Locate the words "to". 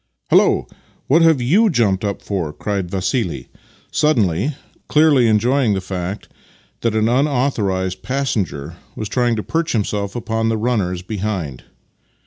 9.35-9.43